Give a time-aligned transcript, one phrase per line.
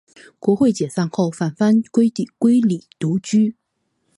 [0.39, 1.75] 国会解散后返乡
[2.39, 3.55] 归里独居。